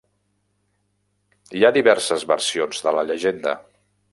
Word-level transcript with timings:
Hi 1.59 1.61
ha 1.63 1.73
diverses 1.75 2.27
versions 2.35 2.81
de 2.87 2.95
la 2.99 3.05
llegenda. 3.11 3.55